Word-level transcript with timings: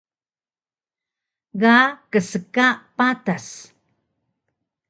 Ga 1.61 1.77
kska 2.11 2.67
patas 2.97 3.47